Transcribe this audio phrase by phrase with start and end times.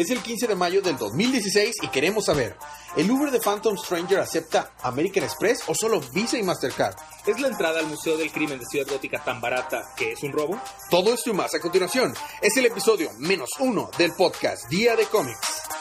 [0.00, 2.56] Es el 15 de mayo del 2016 y queremos saber,
[2.96, 6.94] ¿el Uber de Phantom Stranger acepta American Express o solo Visa y Mastercard?
[7.26, 10.32] ¿Es la entrada al Museo del Crimen de Ciudad Gótica tan barata que es un
[10.32, 10.58] robo?
[10.88, 12.14] Todo esto y más a continuación.
[12.40, 15.79] Es el episodio menos uno del podcast Día de Cómics.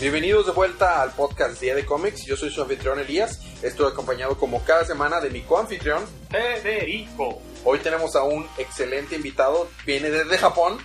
[0.00, 2.24] Bienvenidos de vuelta al podcast Día de Cómics.
[2.24, 3.38] Yo soy su anfitrión Elías.
[3.62, 6.02] Estoy acompañado como cada semana de mi coanfitrión.
[6.30, 7.42] Federico.
[7.64, 9.68] Hoy tenemos a un excelente invitado.
[9.84, 10.78] Viene desde Japón.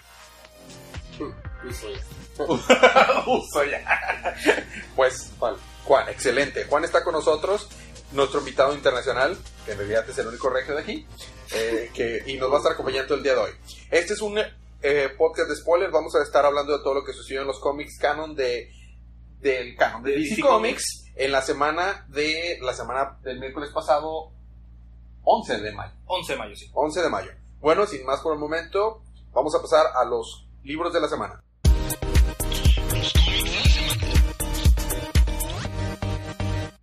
[3.25, 4.35] Uso ya.
[4.97, 5.55] Pues, Juan.
[5.85, 6.65] Juan, excelente.
[6.65, 7.69] Juan está con nosotros,
[8.11, 11.07] nuestro invitado internacional, que en realidad es el único regio de aquí,
[11.53, 13.51] eh, que, y nos va a estar acompañando el día de hoy.
[13.91, 14.37] Este es un
[14.81, 15.93] eh, podcast de spoilers.
[15.93, 18.69] Vamos a estar hablando de todo lo que sucedió en los cómics canon de
[19.45, 24.31] del canon de DC, DC Comics en la semana de la semana del miércoles pasado
[25.23, 25.93] 11 de mayo.
[26.07, 26.71] 11 de mayo, sí.
[26.73, 27.31] 11 de mayo.
[27.59, 31.43] Bueno, sin más por el momento, vamos a pasar a los libros de la semana.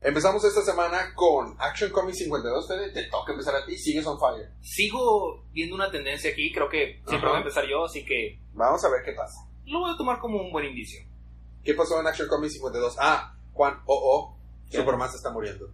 [0.00, 2.69] Empezamos esta semana con Action Comics 52.
[2.69, 3.76] Fede, te toca empezar a ti.
[3.76, 4.50] Sigues on fire.
[4.60, 7.28] Sigo viendo una tendencia aquí, creo que siempre Ajá.
[7.28, 9.48] voy a empezar yo, así que Vamos a ver qué pasa.
[9.64, 11.00] lo voy a tomar como un buen indicio.
[11.64, 12.96] ¿Qué pasó en Action Comics 52?
[12.98, 14.36] Ah, Juan, oh, oh,
[14.70, 14.78] ¿Qué?
[14.78, 15.70] Superman se está muriendo.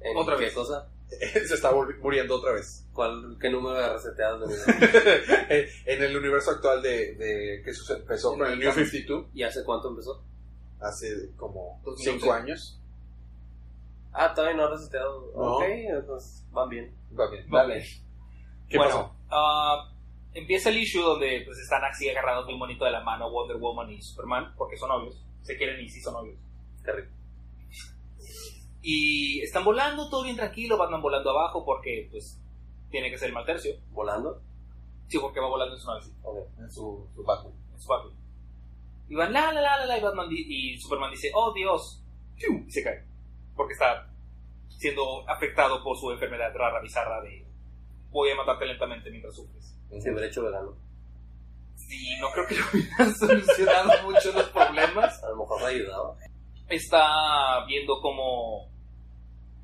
[0.00, 0.54] ¿En Otra qué vez.
[0.54, 0.88] cosa?
[1.08, 2.86] se está muriendo otra vez.
[2.92, 5.46] ¿Cuál, ¿Qué número de reseteados de vida?
[5.86, 9.88] en el universo actual de, de que empezó con el New 52 ¿Y hace cuánto
[9.90, 10.22] empezó?
[10.80, 12.20] hace como 2011.
[12.20, 12.80] 5 años.
[14.12, 15.32] Ah, todavía no ha reseteado.
[15.34, 15.56] No.
[15.56, 15.64] Ok,
[16.06, 16.94] pues van bien.
[17.18, 17.84] Va bien, dale.
[18.68, 19.16] ¿Qué bueno, pasó?
[19.30, 19.90] ah,
[20.34, 23.90] empieza el issue donde pues, están así agarrados muy bonito de la mano Wonder Woman
[23.90, 25.24] y Superman, porque son novios.
[25.42, 26.36] Se quieren y sí son novios.
[26.82, 27.12] Rico.
[28.82, 32.38] Y están volando, todo bien tranquilo, Batman volando abajo porque pues
[32.90, 33.76] tiene que ser el mal tercio.
[33.92, 34.42] ¿Volando?
[35.08, 36.38] Sí, porque va volando en su nave, Ok.
[36.58, 37.52] En su, su Batman.
[37.72, 38.12] en su Batman.
[39.08, 42.02] Y van la la la la la y Batman y Superman dice, oh Dios,
[42.36, 43.04] y se cae.
[43.54, 44.10] Porque está
[44.68, 47.46] siendo afectado por su enfermedad rara, bizarra de
[48.14, 49.74] voy a matarte lentamente mientras sufres.
[50.00, 50.74] Se hubiera hecho vegano.
[51.76, 55.22] Sí, no creo que lo hubieran solucionado mucho los problemas.
[55.22, 56.16] A lo mejor me ayudaba.
[56.68, 58.70] Está viendo como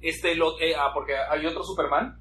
[0.00, 2.18] este lo eh, ah, porque hay otro Superman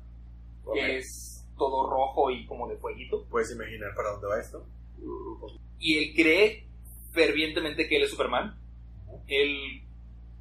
[0.74, 4.66] que es todo rojo y como de fueguito Puedes imaginar para dónde va esto.
[5.00, 5.46] Mm,
[5.80, 6.68] y él cree
[7.12, 8.56] fervientemente que él es Superman.
[9.28, 9.82] Él,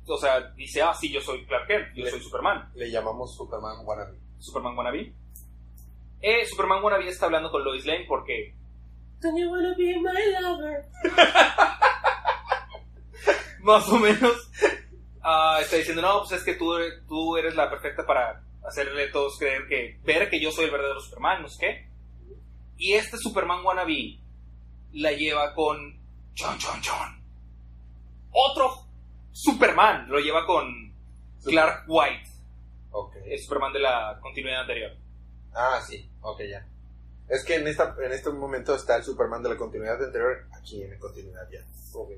[0.07, 2.71] o sea, dice, ah, sí, yo soy Clark Kent, yo Le- soy Superman.
[2.75, 4.19] Le llamamos Superman Wannabe.
[4.39, 5.13] Superman Wannabe.
[6.21, 8.55] Eh, Superman Wannabe está hablando con Lois Lane porque
[9.21, 10.85] Don't you wanna be my lover?
[13.63, 14.51] más o menos
[15.23, 16.73] ah, está diciendo, no, pues es que tú,
[17.09, 20.71] tú eres la perfecta para hacerle a todos creer que, ver que yo soy el
[20.71, 21.89] verdadero Superman, no sé qué.
[22.77, 24.19] Y este Superman wannabe
[24.93, 25.99] la lleva con
[26.37, 27.23] John, John, John.
[28.31, 28.87] Otro
[29.33, 30.95] Superman lo lleva con
[31.45, 32.31] Clark White,
[32.91, 33.17] Ok.
[33.27, 34.97] el Superman de la continuidad anterior.
[35.59, 36.09] Ah, sí.
[36.23, 36.67] Ok, ya.
[37.29, 40.83] Es que en, esta, en este momento está el Superman de la continuidad anterior aquí
[40.83, 41.61] en la continuidad ya.
[41.95, 42.11] Ok.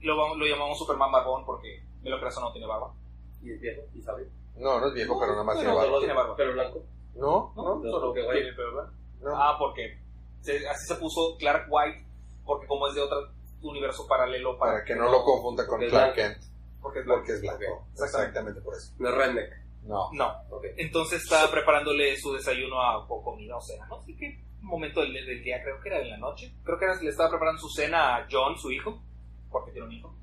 [0.00, 2.92] Lo, vamos- lo llamamos Superman Barbón porque, de lo que no tiene barba.
[3.40, 3.82] ¿Y es viejo?
[3.94, 4.28] ¿Y sabe?
[4.56, 5.92] No, no es viejo, pero nada más no, tiene no, barba.
[5.92, 6.36] no tiene barba.
[6.36, 6.82] ¿Pelo blanco?
[7.14, 8.92] No, No, no, no, solo que tiene pelo blanco.
[9.20, 9.36] no.
[9.36, 9.98] Ah, porque
[10.42, 12.04] se- así se puso Clark White,
[12.44, 13.28] porque como es de otro
[13.62, 16.14] universo paralelo, para, para que no lo confunda con Clark.
[16.14, 16.38] Kent.
[16.82, 17.20] porque es blanco.
[17.20, 17.86] Porque es blanco.
[17.94, 18.92] Ok, Exactamente por eso.
[18.98, 19.61] No es redneck.
[19.82, 20.10] No.
[20.12, 20.42] No.
[20.50, 20.66] Ok.
[20.76, 25.12] Entonces estaba preparándole su desayuno a o comida o cena, no sé qué momento del,
[25.12, 26.52] del día, creo que era en la noche.
[26.64, 29.02] Creo que era, le estaba preparando su cena a John, su hijo,
[29.50, 30.14] porque tiene un hijo.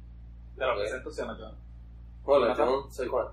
[0.58, 1.56] Te lo presento, se llama John.
[2.24, 3.28] Hola, yo soy Juan.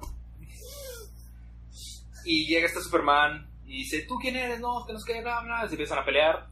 [2.25, 4.61] Y llega este Superman y dice, ¿tú quién eres?
[4.61, 5.67] No, que nos quede, bla, bla.
[5.67, 6.49] Se empiezan a pelear.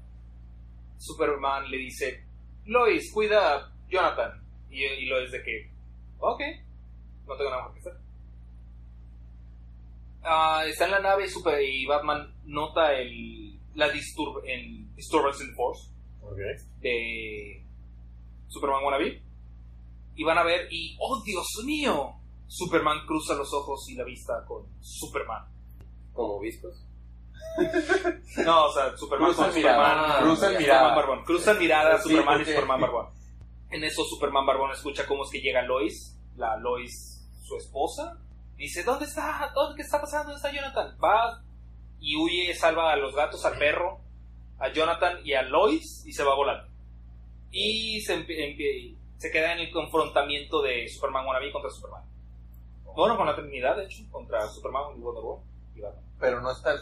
[0.98, 2.24] Superman le dice,
[2.66, 4.40] Lois, cuida a Jonathan.
[4.70, 5.70] Y, y Lois de que,
[6.18, 6.40] ok,
[7.26, 8.03] no tengo nada más que hacer.
[10.24, 15.42] Ah, está en la nave y, Super- y Batman nota el, la disturb el Disturbance
[15.44, 15.90] in the Force
[16.80, 17.62] de
[18.48, 19.22] Superman Wannabe.
[20.16, 22.14] Y van a ver y, ¡oh Dios mío!
[22.46, 25.44] Superman cruza los ojos y la vista con Superman.
[26.12, 26.84] Como viscos.
[28.44, 30.22] No, o sea, Superman Cruzan con mirada, Superman.
[30.24, 30.94] cruzan Superman.
[30.96, 31.24] Barbón.
[31.24, 33.06] Cruzan mirada Sí, Superman porque- y Superman Barbón.
[33.70, 38.18] En eso Superman Barbón escucha cómo es que llega Lois, la Lois, su esposa.
[38.56, 39.50] Dice, ¿dónde está?
[39.54, 40.32] ¿Dónde qué está pasando?
[40.32, 40.96] ¿Dónde está Jonathan?
[41.02, 41.42] Va
[42.00, 44.00] y huye, salva a los gatos, al perro,
[44.58, 46.68] a Jonathan y a Lois y se va volando.
[47.50, 48.24] Y se,
[49.18, 52.02] se queda en el confrontamiento de Superman Wannabe contra Superman.
[52.94, 55.44] Bueno, con la Trinidad, de hecho, contra Superman y Wonder Woman.
[55.74, 56.04] y Batman.
[56.20, 56.74] Pero no está.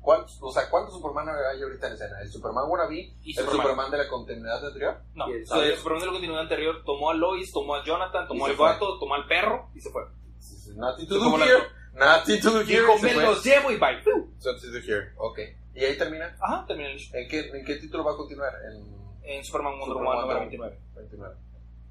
[0.00, 2.20] ¿cuántos, o sea, ¿cuántos Superman hay ahorita en escena?
[2.22, 3.12] ¿El Superman Wannabe?
[3.24, 3.56] Y ¿El Superman.
[3.62, 5.00] Superman de la continuidad anterior?
[5.14, 5.78] No, Y el o sea, el Cyber.
[5.78, 9.14] Superman de la continuidad anterior tomó a Lois, tomó a Jonathan, tomó al gato, tomó
[9.14, 10.02] al perro y se fue.
[10.74, 11.62] Nothing to do here.
[11.94, 12.82] Nothing to do here.
[12.82, 13.96] Dijo, me los llevo y bye.
[13.96, 15.12] Nothing to do here.
[15.16, 15.38] Ok.
[15.74, 16.36] ¿Y ahí termina?
[16.40, 17.18] Ajá, terminé el show.
[17.18, 18.52] ¿En qué, ¿En qué título va a continuar?
[18.70, 20.78] En En Superman Superman Woman número Wonder 29.
[20.94, 21.34] 29.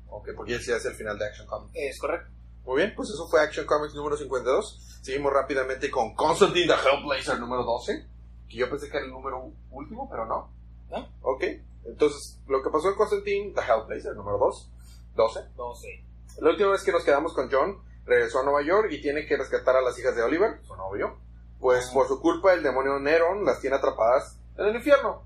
[0.09, 1.71] Ok, porque ya se hace el final de Action Comics.
[1.75, 2.31] Es correcto.
[2.65, 4.99] Muy bien, pues eso fue Action Comics número 52.
[5.01, 8.07] Seguimos rápidamente con Constantine the Hellblazer número 12.
[8.49, 10.51] Que yo pensé que era el número último, pero no.
[10.89, 11.09] ¿No?
[11.21, 11.43] Ok,
[11.85, 14.71] entonces lo que pasó en Constantine the Hellblazer número 2,
[15.15, 15.39] 12.
[15.57, 16.03] No sé.
[16.39, 19.37] La última vez que nos quedamos con John, regresó a Nueva York y tiene que
[19.37, 21.17] rescatar a las hijas de Oliver, su novio.
[21.59, 25.23] Pues por su culpa, el demonio Neron las tiene atrapadas en el infierno.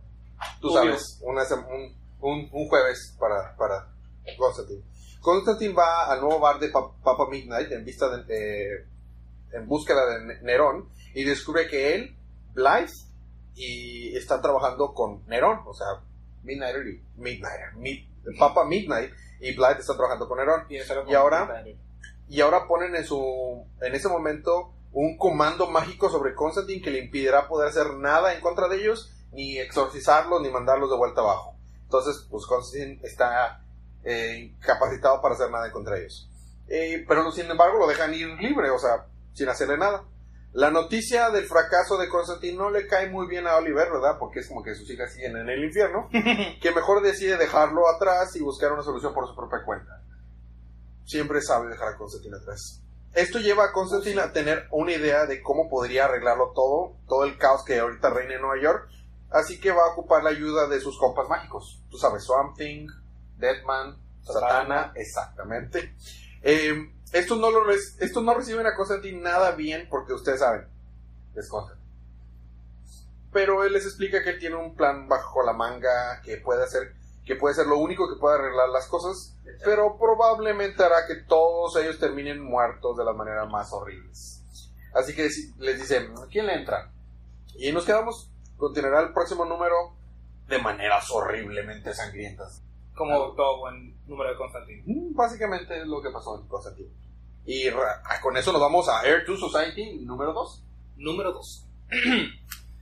[0.61, 3.89] Tú sabes, una un, un- un jueves para, para
[4.37, 4.83] Constantine.
[5.21, 8.23] Constantine va al nuevo bar de Pa- Papa Midnight en vista de,
[8.75, 8.85] eh,
[9.51, 12.15] en búsqueda de Ne- Nerón y descubre que él,
[12.53, 12.93] Blythe,
[13.55, 15.87] y está trabajando con Nerón, o sea,
[16.43, 19.11] Midnighter y Midnighter, Mid- Papa Midnight
[19.41, 20.65] y Blythe está trabajando con Nerón.
[21.09, 21.45] ¿Y ahora?
[22.29, 26.99] Y ahora ponen en su en ese momento un comando mágico sobre Constantine que le
[26.99, 31.55] impedirá poder hacer nada en contra de ellos, ni exorcizarlos, ni mandarlos de vuelta abajo.
[31.83, 33.63] Entonces, pues Constantine está
[34.03, 36.29] eh, incapacitado para hacer nada en contra de ellos.
[36.67, 40.03] Eh, pero sin embargo lo dejan ir libre, o sea, sin hacerle nada.
[40.53, 44.17] La noticia del fracaso de Constantine no le cae muy bien a Oliver, ¿verdad?
[44.19, 46.09] Porque es como que sus hijas siguen en el infierno,
[46.61, 50.01] que mejor decide dejarlo atrás y buscar una solución por su propia cuenta.
[51.09, 52.83] Siempre sabe dejar a Constantine atrás.
[53.15, 57.35] Esto lleva a Constantine a tener una idea de cómo podría arreglarlo todo, todo el
[57.39, 58.87] caos que ahorita reina en Nueva York,
[59.31, 61.81] así que va a ocupar la ayuda de sus compas mágicos.
[61.89, 62.85] Tú sabes, Swamp Thing,
[63.37, 65.95] Deadman, Satana, exactamente.
[66.43, 70.67] Eh, estos, no lo estos no reciben a Constantine nada bien porque ustedes saben,
[71.35, 71.89] es Constantine.
[73.33, 76.93] Pero él les explica que él tiene un plan bajo la manga que puede hacer,
[77.29, 81.75] que puede ser lo único que puede arreglar las cosas, pero probablemente hará que todos
[81.75, 84.43] ellos terminen muertos de las maneras más horribles.
[84.95, 85.29] Así que
[85.59, 86.91] les dicen, ¿quién le entra?
[87.55, 89.93] Y nos quedamos, continuará el próximo número
[90.47, 92.63] de maneras horriblemente sangrientas.
[92.95, 94.81] Como todo buen número de Constantine.
[94.87, 96.89] Mm, Básicamente es lo que pasó en Constantine.
[97.45, 100.63] Y ah, con eso nos vamos a Air to Society número 2.
[100.97, 101.65] Número 2.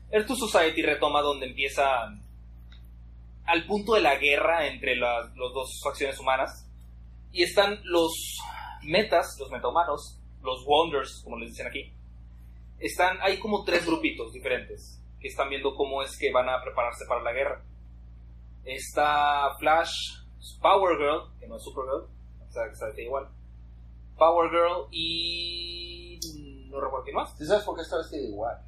[0.09, 1.83] Earth to Society retoma donde empieza
[3.47, 6.69] al punto de la guerra entre las los dos facciones humanas.
[7.31, 8.13] Y están los
[8.83, 11.91] metas, los metahumanos, los Wonders, como les dicen aquí.
[12.79, 17.05] Están, hay como tres grupitos diferentes que están viendo cómo es que van a prepararse
[17.07, 17.63] para la guerra.
[18.63, 19.91] Está Flash,
[20.61, 22.07] Power Girl, que no es Supergirl,
[22.47, 23.27] o sea, está igual.
[24.17, 26.19] Power Girl y.
[26.69, 27.35] No recuerdo quién más.
[27.37, 28.61] ¿Sí sabes por qué esta vez queda igual?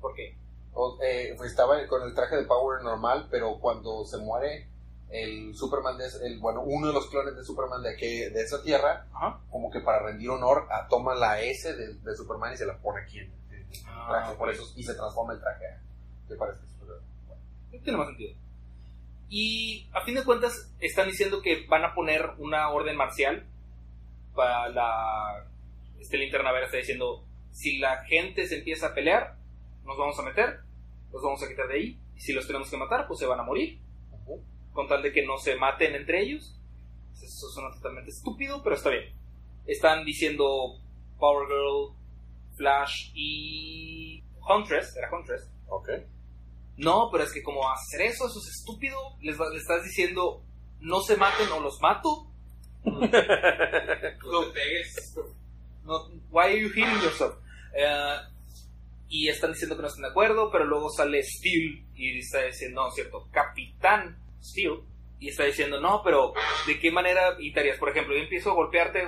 [0.00, 0.36] ¿Por qué?
[0.74, 4.68] O- eh, estaba con el traje de Power normal, pero cuando se muere
[5.10, 8.60] el Superman, de, el, bueno, uno de los clones de Superman de, aquí, de esa
[8.62, 9.38] tierra, Ajá.
[9.50, 12.76] como que para rendir honor, a, toma la S de, de Superman y se la
[12.78, 15.64] pone aquí en el Ah, traje, por eso, y se transforma el traje.
[16.28, 16.60] ¿Te parece?
[17.82, 18.32] Tiene más sentido.
[19.28, 23.44] Y a fin de cuentas están diciendo que van a poner una orden marcial
[24.34, 25.44] para la...
[26.00, 29.36] Este linterna verde está diciendo, si la gente se empieza a pelear,
[29.84, 30.60] nos vamos a meter,
[31.14, 33.40] los vamos a quitar de ahí, y si los tenemos que matar, pues se van
[33.40, 33.80] a morir,
[34.12, 34.42] Ujú.
[34.72, 36.60] con tal de que no se maten entre ellos.
[37.14, 39.14] Eso suena totalmente estúpido, pero está bien.
[39.66, 40.44] Están diciendo
[41.18, 41.96] Power Girl,
[42.56, 45.88] Flash y Huntress, era Huntress, Ok.
[46.76, 48.98] no, pero es que como hacer eso, eso es estúpido.
[49.22, 50.42] Les, va- le estás diciendo,
[50.80, 52.26] no se maten o los mato.
[52.84, 55.16] No te pegues.
[55.84, 57.34] No, why are you hitting yourself?
[57.76, 58.16] Eh,
[59.08, 62.82] y están diciendo que no están de acuerdo, pero luego sale Steel y está diciendo,
[62.82, 64.80] no, cierto, Capitán Steel.
[65.20, 66.32] Y está diciendo, no, pero
[66.66, 67.78] ¿de qué manera evitarías?
[67.78, 69.04] Por ejemplo, yo empiezo a golpearte,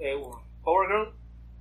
[0.00, 0.16] eh,
[0.62, 1.14] Power Girl,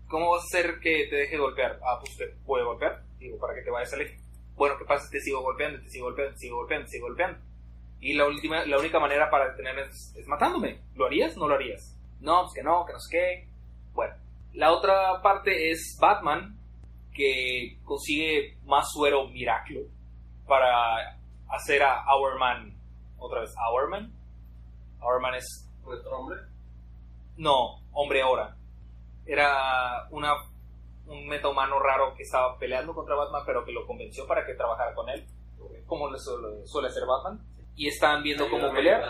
[0.08, 1.80] ¿cómo vas a hacer que te deje golpear?
[1.86, 4.18] Ah, pues te puede golpear, digo, para que te vayas a salir.
[4.56, 5.08] Bueno, ¿qué pasa?
[5.10, 7.40] Te sigo golpeando, te sigo golpeando, te sigo golpeando, te sigo golpeando.
[8.00, 10.82] Y la, última, la única manera para detener es, es matándome.
[10.96, 11.38] ¿Lo harías?
[11.38, 11.96] No lo harías.
[12.20, 13.48] No, pues que no, que no sé qué.
[13.94, 14.16] Bueno,
[14.54, 16.57] la otra parte es Batman,
[17.18, 19.82] que consigue más suero Miraclo
[20.48, 21.18] para
[21.50, 22.74] hacer a Hourman,
[23.18, 24.14] otra vez, Hourman.
[25.02, 26.38] Hourman es, ¿Nuestro hombre?
[27.38, 28.56] no, hombre hora.
[29.26, 30.34] Era una,
[31.08, 34.94] un metahumano raro que estaba peleando contra Batman, pero que lo convenció para que trabajara
[34.94, 35.26] con él,
[35.86, 37.42] como le suele, suele hacer Batman.
[37.76, 39.04] Y están viendo cómo pelear.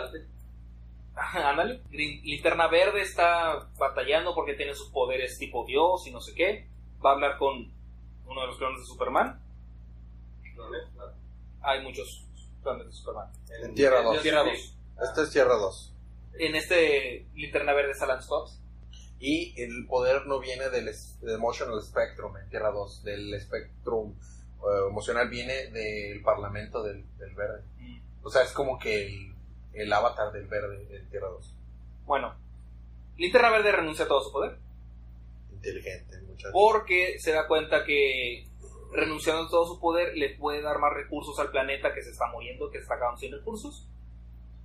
[1.34, 1.82] Ándale.
[1.90, 6.68] Linterna Verde está batallando porque tiene sus poderes tipo Dios y no sé qué.
[7.04, 7.72] Va a hablar con
[8.28, 9.40] uno de los clones de Superman.
[11.62, 12.24] Hay muchos
[12.62, 13.30] clones de Superman.
[13.62, 14.16] En Tierra dos.
[14.16, 14.74] En Tierra 2.
[15.08, 15.92] Esta es Tierra 2.
[16.40, 18.58] En este Linterna Verde está Lance Cobbs.
[19.20, 24.12] Y el poder no viene del, es- del Emotional Spectrum en Tierra 2, del Spectrum
[24.12, 27.62] eh, emocional, viene del Parlamento del, del Verde.
[28.22, 29.34] O sea, es como que el,
[29.72, 31.52] el avatar del Verde en Tierra 2.
[32.06, 32.34] Bueno,
[33.16, 34.56] Linterna Verde renuncia a todo su poder.
[35.58, 36.50] Inteligente, muchacho.
[36.52, 38.46] Porque se da cuenta que
[38.92, 42.26] renunciando a todo su poder le puede dar más recursos al planeta que se está
[42.32, 43.86] muriendo, que está acabando sin recursos.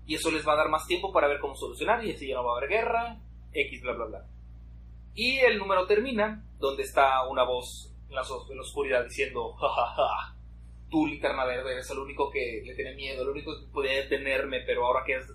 [0.05, 2.35] Y eso les va a dar más tiempo para ver cómo solucionar y así ya
[2.35, 3.19] no va a haber guerra,
[3.53, 4.25] X, bla, bla, bla.
[5.15, 9.53] Y el número termina donde está una voz en la, os- en la oscuridad diciendo,
[9.53, 10.35] ja, ja, ja,
[10.89, 14.61] tú linterna verde eres el único que le tiene miedo, el único que podía detenerme,
[14.65, 15.25] pero ahora que has,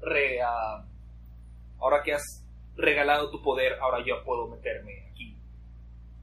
[0.00, 0.84] re- ah,
[1.78, 2.44] ahora que has
[2.78, 5.36] regalado tu poder, ahora yo puedo meterme aquí.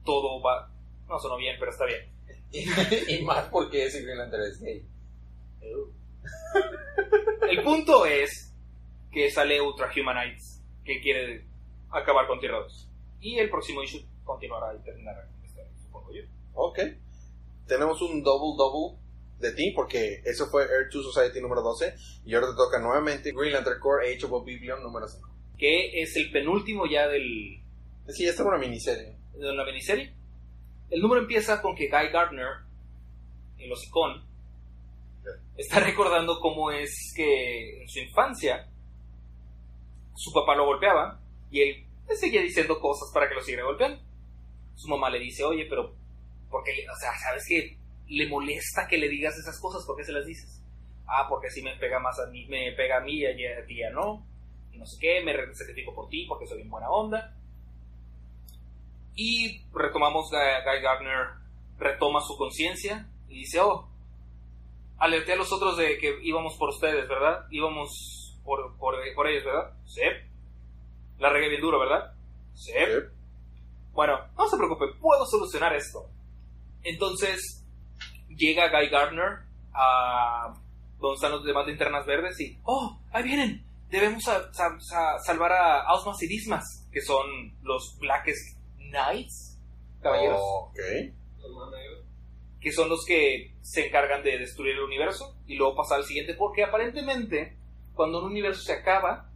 [0.04, 0.70] Todo va...
[1.08, 2.10] No sonó bien, pero está bien.
[3.08, 4.84] y más porque ese Green Lantern es gay.
[7.48, 8.52] El punto es
[9.12, 11.44] que sale Ultra Humanites que quiere
[11.90, 12.90] acabar con Tierra 2.
[13.20, 15.28] Y el próximo issue continuará y terminará
[15.82, 16.22] supongo yo.
[16.54, 16.78] Ok.
[17.66, 18.98] Tenemos un double double
[19.38, 21.94] de ti porque eso fue Air 2 Society número 12
[22.24, 25.35] y ahora te toca nuevamente Green Lantern Core Age of Oblivion número 5.
[25.58, 27.60] Que es el penúltimo ya del,
[28.08, 29.16] Sí, esta es una miniserie.
[29.34, 30.12] de la miniserie.
[30.90, 32.46] El número empieza con que Guy Gardner,
[33.58, 34.24] el hocicón,
[35.56, 38.68] está recordando cómo es que en su infancia
[40.14, 41.20] su papá lo golpeaba
[41.50, 44.00] y él le seguía diciendo cosas para que lo siguiera golpeando.
[44.76, 45.94] Su mamá le dice, oye, pero,
[46.50, 46.72] ¿por qué?
[46.88, 47.76] O sea, ¿sabes que
[48.08, 49.84] le molesta que le digas esas cosas?
[49.84, 50.62] ¿Por qué se las dices?
[51.08, 53.78] Ah, porque así me pega más a mí, me pega a mí y a ti
[53.78, 54.24] ya no.
[54.76, 57.34] Y no sé qué, me sacrifico por ti porque soy bien buena onda.
[59.14, 61.28] Y retomamos, Guy Guy Gardner
[61.78, 63.88] retoma su conciencia y dice, oh,
[64.98, 67.46] alerté a los otros de que íbamos por ustedes, ¿verdad?
[67.50, 69.72] Íbamos por, por, por ellos, ¿verdad?
[69.86, 70.02] Sí.
[71.18, 72.12] La regué bien duro, ¿verdad?
[72.54, 72.72] Sí.
[72.72, 72.82] Sí.
[73.92, 76.10] Bueno, no se preocupe, puedo solucionar esto.
[76.82, 77.64] Entonces,
[78.28, 79.38] llega Guy Gardner
[79.72, 80.54] a
[80.98, 85.52] donde están los demás linternas verdes y, oh, ahí vienen, debemos sa- sa- sa- salvar
[85.52, 87.26] a Ausmas y Dismas, que son
[87.62, 89.58] los Blackest Knights,
[90.02, 90.78] caballeros, Ok.
[92.60, 96.34] que son los que se encargan de destruir el universo y luego pasar al siguiente,
[96.34, 97.56] porque aparentemente,
[97.94, 99.30] cuando un universo se acaba,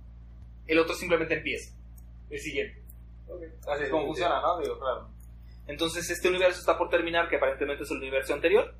[0.66, 1.74] el otro simplemente empieza,
[2.30, 2.82] el siguiente.
[3.68, 4.58] Así es como funciona, ¿no?
[4.58, 5.08] Digo, claro.
[5.68, 8.74] Entonces este universo está por terminar, que aparentemente es el universo anterior.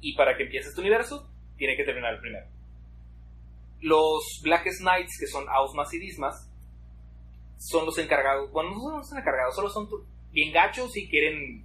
[0.00, 1.28] Y para que empiece este universo,
[1.58, 2.46] tiene que terminar el primero.
[3.80, 6.48] Los Blackest Knights, que son Ausmas y Dismas,
[7.58, 9.88] son los encargados, bueno, no son los encargados, solo son
[10.30, 11.64] bien gachos y quieren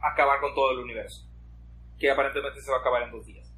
[0.00, 1.26] acabar con todo el universo.
[1.98, 3.48] Que aparentemente se va a acabar en dos días.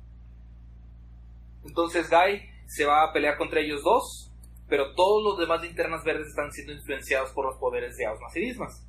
[1.65, 4.31] Entonces Guy se va a pelear contra ellos dos,
[4.69, 8.41] pero todos los demás linternas verdes están siendo influenciados por los poderes de Ausmas y
[8.41, 8.87] Dismas.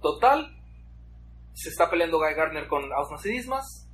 [0.00, 0.56] Total,
[1.52, 3.88] se está peleando Guy Gardner con Ausmas y Dismas,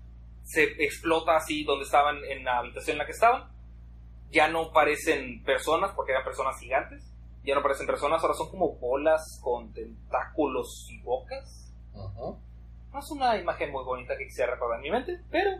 [0.45, 3.56] se explota así donde estaban, en la habitación en la que estaban.
[4.31, 7.03] Ya no parecen personas, porque eran personas gigantes.
[7.45, 11.73] Ya no parecen personas, ahora son como bolas con tentáculos y bocas.
[11.95, 12.39] Ujú.
[12.93, 15.51] No es una imagen muy bonita que quisiera recordar en mi mente, pero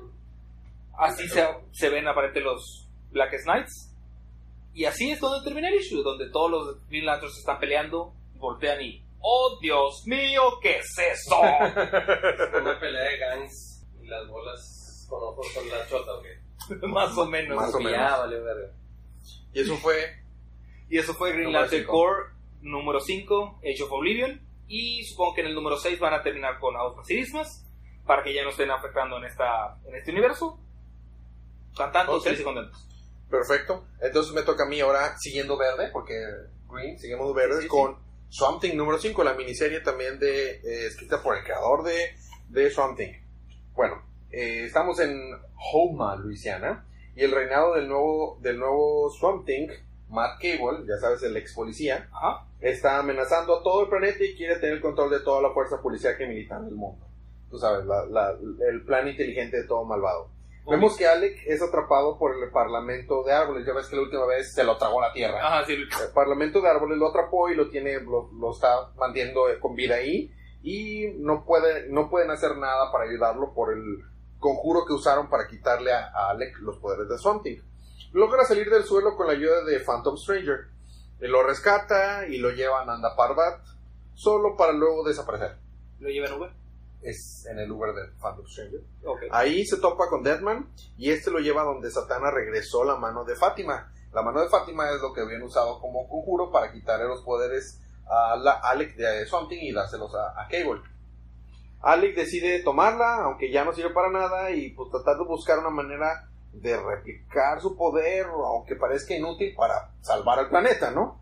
[0.99, 3.95] así se, se ven aparente los Blackest Knights.
[4.75, 8.83] Y así es donde termina el issue, donde todos los Green Lanterns están peleando, voltean
[8.83, 10.43] y ¡Oh, Dios mío!
[10.63, 11.41] ¿Qué es eso?
[12.61, 16.46] Una pelea de gangs y las bolas con ojos con la chota, ¿o qué?
[16.83, 17.57] Más o menos.
[17.57, 17.99] Más o Y menos.
[17.99, 18.73] Ya, vale, verga.
[19.53, 20.23] Y eso fue
[20.89, 21.93] Y eso fue Green Número Lantern cinco.
[21.93, 22.23] Core
[22.63, 24.41] número 5, Age of Oblivion.
[24.69, 26.75] Y supongo que en el número 6 van a terminar con
[27.07, 27.65] Dismas,
[28.05, 30.59] para que ya no estén afectando en, esta, en este universo.
[31.77, 32.25] Cantantes, Ok.
[32.25, 32.89] felices y contentos.
[33.31, 33.85] perfecto.
[34.01, 36.15] Entonces me toca a mí ahora siguiendo verde, porque
[36.69, 40.87] Green, seguimos verdes Sí, sí, con Swamp Thing número 5, la miniserie también de eh,
[40.87, 42.17] escrita por el creador de,
[42.49, 43.13] de Swamp Thing.
[43.75, 44.03] Bueno,
[44.37, 45.19] eh, estamos en
[45.73, 49.69] Houma, Luisiana, y el reinado del nuevo, del nuevo Swamp Thing,
[50.11, 52.47] Matt Cable, ya sabes, el ex policía, Ajá.
[52.61, 55.81] está amenazando a todo el planeta y quiere tener el control de toda la fuerza
[55.83, 57.05] policíaca y militar del mundo.
[57.51, 58.37] Tú sabes, la- la-
[58.69, 60.29] el plan inteligente de todo malvado.
[60.69, 63.65] Vemos que Alec es atrapado por el Parlamento de Árboles.
[63.65, 65.39] Ya ves que la última vez se lo tragó la tierra.
[65.41, 65.75] Ajá, sí.
[65.75, 69.95] El Parlamento de Árboles lo atrapó y lo tiene, lo, lo está manteniendo con vida
[69.95, 70.33] ahí.
[70.65, 73.81] Y no, puede, no pueden hacer nada para ayudarlo por el
[74.39, 77.61] conjuro que usaron para quitarle a, a Alec los poderes de Swamp Thing.
[78.13, 80.69] logra salir del suelo con la ayuda de Phantom Stranger.
[81.21, 83.65] Él lo rescata y lo llevan a Andaparbat,
[84.15, 85.57] solo para luego desaparecer.
[85.99, 86.51] ¿Lo lleva en Uber?
[87.03, 88.81] Es en el Uber de Phantom Stranger.
[89.31, 93.37] Ahí se topa con Deadman y este lo lleva donde Satana regresó la mano de
[93.37, 93.93] Fátima.
[94.13, 97.81] La mano de Fátima es lo que habían usado como conjuro para quitarle los poderes
[98.09, 100.81] a la Alec de Something y dárselos a, a Cable.
[101.87, 105.71] Alec decide tomarla, aunque ya no sirve para nada, y pues tratar de buscar una
[105.71, 111.21] manera de replicar su poder, aunque parezca inútil, para salvar al planeta, ¿no?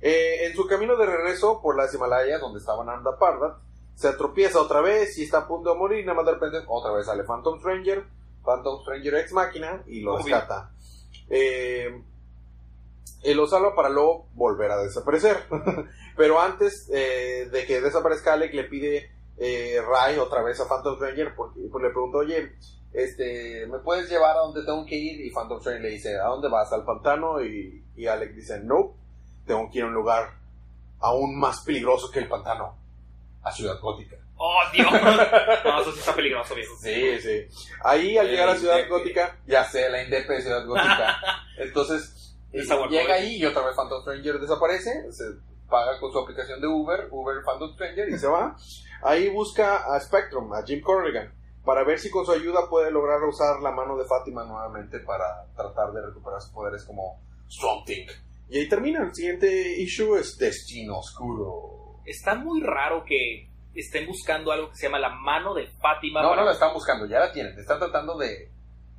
[0.00, 3.58] Eh, en su camino de regreso por las Himalayas, donde estaban Anda Pardat,
[3.94, 6.90] se tropieza otra vez y está a punto de morir, nada más de repente otra
[6.92, 8.04] vez sale Phantom Stranger,
[8.44, 10.24] Phantom Stranger ex máquina y lo Obvio.
[10.24, 10.72] rescata.
[11.30, 12.02] Eh,
[13.22, 15.44] lo salva para luego volver a desaparecer.
[16.16, 20.96] Pero antes eh, de que desaparezca Alec le pide eh, Ray otra vez a Phantom
[20.96, 22.52] Stranger porque pues, le pregunta, oye,
[22.92, 25.20] este, ¿me puedes llevar a donde tengo que ir?
[25.24, 26.72] Y Phantom Stranger le dice, ¿a dónde vas?
[26.72, 27.42] ¿Al pantano?
[27.42, 28.94] Y, y Alec dice, no,
[29.46, 30.30] tengo que ir a un lugar
[31.00, 32.76] aún más peligroso que el pantano,
[33.42, 34.16] a Ciudad Gótica.
[34.36, 34.90] ¡Oh, Dios!
[35.64, 36.74] No, eso sí está peligroso, viejo.
[36.80, 37.46] Sí, sí.
[37.84, 38.90] Ahí al llegar a Ciudad Indepe.
[38.90, 41.20] Gótica, ya sé, la Indepe de Ciudad Gótica.
[41.58, 45.24] Entonces, eh, llega ahí y otra vez Phantom Stranger desaparece, se
[45.70, 48.56] paga con su aplicación de Uber, Uber Phantom Stranger y se va.
[49.02, 51.32] Ahí busca a Spectrum, a Jim Corrigan,
[51.64, 55.46] para ver si con su ayuda puede lograr usar la mano de Fátima nuevamente para
[55.56, 58.06] tratar de recuperar sus poderes como Swamp Thing.
[58.48, 59.02] Y ahí termina.
[59.04, 62.00] El siguiente issue es Destino Oscuro.
[62.04, 66.20] Está muy raro que estén buscando algo que se llama la mano de Fátima.
[66.22, 67.58] No, para- no la están buscando, ya la tienen.
[67.58, 68.50] Están tratando de,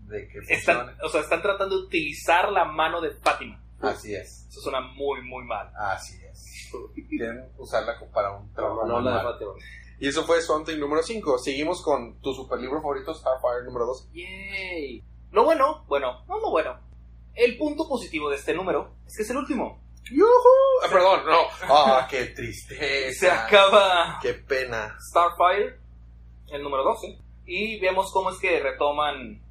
[0.08, 0.58] de que funcione.
[0.58, 3.62] están, o sea, están tratando de utilizar la mano de Fátima.
[3.82, 4.48] Así es.
[4.50, 5.70] Eso suena muy, muy mal.
[5.78, 6.72] Así es.
[7.10, 9.24] Quieren usarla para un trabajo No, la de.
[9.24, 9.52] Fátima.
[10.00, 11.38] Y eso fue Swamp Thing número 5.
[11.40, 14.10] Seguimos con tu super libro favorito, Starfire número 2.
[14.14, 15.04] Yay.
[15.32, 16.80] Lo bueno, bueno, no lo bueno.
[17.34, 19.82] El punto positivo de este número es que es el último.
[20.84, 21.38] Ah, perdón, no.
[21.74, 23.20] Ah, qué tristeza.
[23.20, 24.96] Se acaba Qué pena.
[25.00, 25.78] Starfire,
[26.52, 27.18] el número 12.
[27.46, 29.42] Y vemos cómo es que retoman,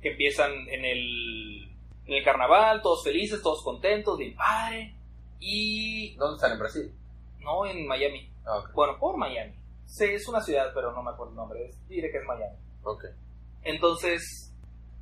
[0.00, 1.68] que empiezan en el,
[2.06, 4.94] en el carnaval, todos felices, todos contentos, bien padre.
[5.40, 6.92] Y ¿Dónde están en Brasil?
[7.40, 8.30] no en Miami.
[8.46, 8.62] Ah.
[8.74, 9.52] Bueno, por Miami.
[9.92, 11.66] Sí, es una ciudad, pero no me acuerdo el nombre.
[11.68, 12.56] Es- diré que es Miami.
[12.82, 13.04] Ok.
[13.62, 14.54] Entonces,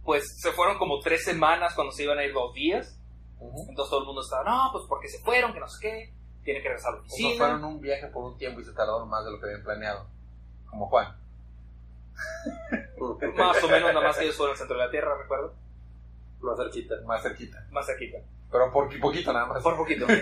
[0.04, 2.98] pues se fueron como tres semanas cuando se iban a ir dos días.
[3.40, 6.12] Entonces todo el mundo estaba, no, pues porque se fueron, que no sé qué.
[6.42, 7.36] Tienen que regresar a la O sea, oficina.
[7.46, 10.06] fueron un viaje por un tiempo y se tardaron más de lo que habían planeado.
[10.68, 11.16] Como Juan.
[13.36, 15.54] Más o menos, nada más que ellos fueron al centro de la Tierra, recuerdo.
[16.40, 16.94] Más cerquita.
[17.06, 17.66] Más cerquita.
[17.70, 18.18] Más cerquita.
[18.50, 19.62] Pero por poquito nada más.
[19.62, 20.06] Por poquito.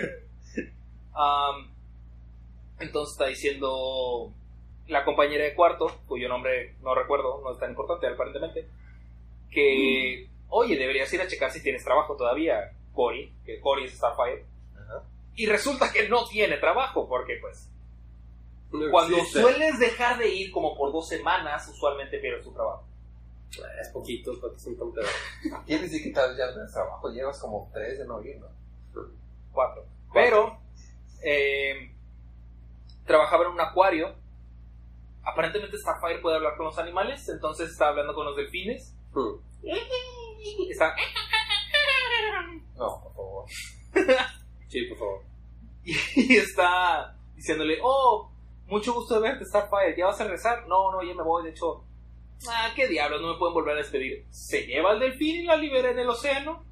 [2.79, 4.31] Entonces está diciendo
[4.89, 8.67] la compañera de cuarto, cuyo nombre no recuerdo, no es tan importante aparentemente,
[9.51, 14.45] que, oye, deberías ir a checar si tienes trabajo todavía, Cory, que Cory es Starfire.
[14.75, 15.03] Ajá.
[15.35, 17.69] Y resulta que no tiene trabajo, porque pues,
[18.71, 19.41] No cuando existe.
[19.41, 22.83] sueles dejar de ir como por dos semanas, usualmente pierdes tu trabajo.
[23.81, 25.07] Es poquito, para que se un pedo.
[25.65, 27.09] Quiere decir que tal vez ya no tienes trabajo.
[27.09, 28.47] Llevas como tres de no ir, ¿no?
[29.51, 29.85] Cuatro.
[30.13, 30.59] Pero,
[31.23, 31.91] eh,
[33.05, 34.13] trabajaba en un acuario.
[35.23, 38.95] Aparentemente Starfire puede hablar con los animales, entonces está hablando con los delfines.
[39.13, 39.39] Hmm.
[40.69, 40.95] Está...
[42.75, 43.45] No, por favor.
[44.69, 45.23] Sí, por favor.
[45.83, 48.29] Y está diciéndole, oh,
[48.67, 50.67] mucho gusto de verte, Starfire, ¿ya vas a regresar?
[50.67, 51.83] No, no, ya me voy, de hecho...
[52.47, 54.27] Ah, qué diablos, no me pueden volver a despedir.
[54.29, 56.63] Se lleva al delfín y la libera en el océano.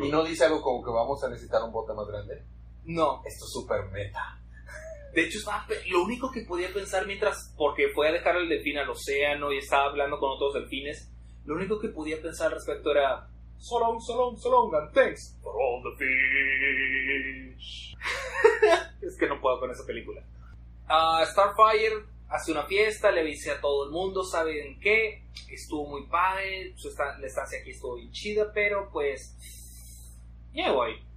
[0.00, 2.44] Y no dice algo como que vamos a necesitar un bote más grande.
[2.84, 4.39] No, Esto es súper meta.
[5.14, 8.78] De hecho, estaba lo único que podía pensar mientras, porque fue a dejar el delfín
[8.78, 11.10] al océano y estaba hablando con otros delfines,
[11.44, 14.92] lo único que podía pensar al respecto era, so long, so long, so long, and
[14.92, 15.96] thanks for all the
[17.56, 17.96] fish.
[19.02, 20.22] es que no puedo con esa película.
[20.86, 25.24] Ah, Starfire hace una fiesta, le dice a todo el mundo, ¿saben qué?
[25.50, 29.36] Estuvo muy padre, su estancia aquí estuvo bien chida, pero pues,
[30.52, 31.09] ya voy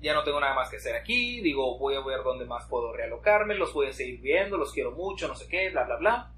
[0.00, 2.92] ya no tengo nada más que hacer aquí, digo, voy a ver dónde más puedo
[2.92, 6.32] realocarme, los voy a seguir viendo, los quiero mucho, no sé qué, bla, bla, bla.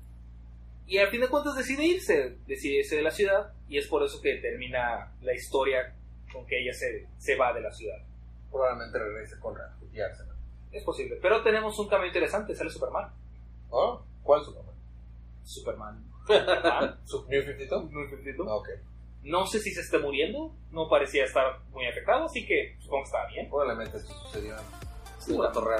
[0.86, 4.02] Y al fin de cuentas decide irse, decide irse de la ciudad, y es por
[4.02, 5.94] eso que termina la historia
[6.32, 7.98] con que ella se, se va de la ciudad.
[8.50, 10.24] Probablemente regrese con refugiarse.
[10.24, 10.32] ¿no?
[10.72, 13.12] Es posible, pero tenemos un cambio interesante, sale Superman.
[13.68, 14.02] ¿Oh?
[14.22, 14.42] ¿Cuál?
[14.44, 14.74] Superman.
[15.44, 16.04] Superman.
[17.04, 17.90] ¿Su New 52?
[17.90, 18.44] Muy perfecto.
[18.48, 18.68] Ah, Ok.
[19.22, 23.06] No sé si se esté muriendo, no parecía estar muy afectado, así que supongo que
[23.08, 23.48] está bien.
[23.48, 24.56] Probablemente esto sucedió.
[25.18, 25.76] Sí, la torre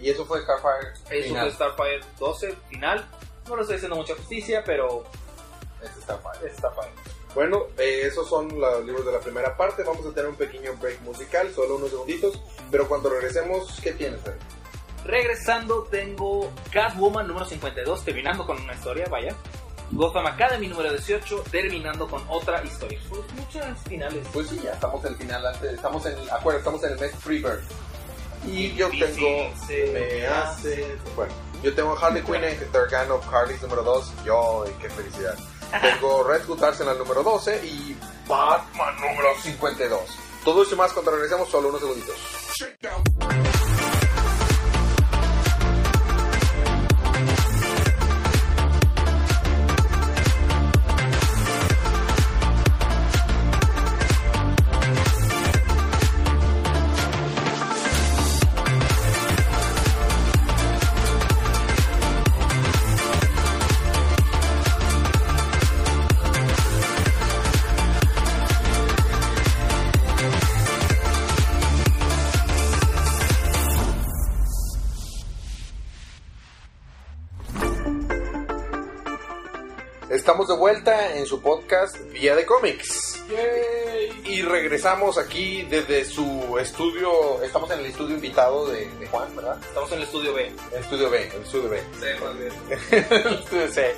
[0.00, 0.92] Y eso fue Starfire.
[1.10, 1.46] Eso final.
[1.46, 3.06] fue Starfire 12, final.
[3.48, 5.04] No le estoy haciendo mucha justicia, pero
[5.82, 6.46] Este Starfire.
[6.50, 6.92] es Starfire.
[7.34, 9.82] Bueno, eh, esos son los libros de la primera parte.
[9.82, 12.40] Vamos a tener un pequeño break musical, solo unos segunditos.
[12.70, 14.38] Pero cuando regresemos, ¿qué tienes, Freddy?
[15.04, 19.34] Regresando, tengo Catwoman número 52, terminando con una historia, vaya.
[19.90, 22.98] Gotham Academy número 18, terminando con otra historia.
[23.08, 24.26] Pues muchas finales.
[24.32, 27.12] Pues sí, ya estamos en el final, antes- estamos en, acuerdo, estamos en el mes
[27.20, 27.60] Freebird.
[28.46, 30.96] Y yo tengo, se me hace.
[31.14, 35.36] bueno, yo tengo Harley Quinn en The Gang of Harleys número 2, yo, qué felicidad.
[35.80, 37.96] Tengo Red Hood Arsenal número 12 y
[38.28, 40.00] Batman número 52.
[40.44, 42.16] Todo eso y más cuando regresemos, solo unos segunditos.
[82.22, 83.20] Vía de Cómics.
[84.26, 87.42] Y regresamos aquí desde su estudio.
[87.42, 89.58] Estamos en el estudio invitado de, de Juan, ¿verdad?
[89.60, 90.52] Estamos en el estudio B.
[90.72, 91.82] El estudio B, el estudio B.
[91.98, 93.06] Sí, más bien.
[93.26, 93.94] el estudio C.